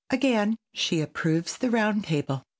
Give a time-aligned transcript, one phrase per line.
[0.09, 2.41] Again she approves the round table.